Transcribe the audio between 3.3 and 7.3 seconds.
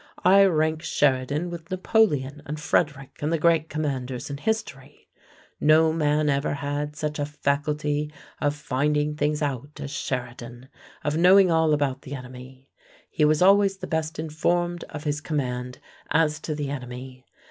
the great commanders in history. No man ever had such a